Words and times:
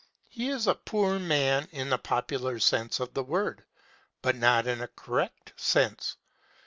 He 0.29 0.47
is 0.49 0.65
a 0.65 0.73
"poor" 0.73 1.19
man 1.19 1.67
in 1.71 1.91
the 1.91 1.99
popular 1.99 2.57
sense 2.59 2.99
of 2.99 3.13
the 3.13 3.21
word, 3.21 3.65
but 4.23 4.35
not 4.35 4.65
in 4.65 4.81
a 4.81 4.87
correct 4.87 5.53
sense. 5.55 6.17